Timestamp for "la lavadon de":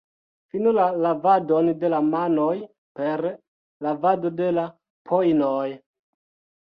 0.75-1.91